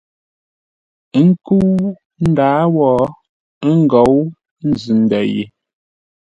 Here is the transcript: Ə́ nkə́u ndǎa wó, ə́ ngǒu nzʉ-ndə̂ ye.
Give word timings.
Ə́ 1.17 1.23
nkə́u 1.27 1.69
ndǎa 2.29 2.59
wó, 2.75 2.89
ə́ 3.67 3.71
ngǒu 3.83 4.19
nzʉ-ndə̂ 4.69 5.21
ye. 5.33 5.43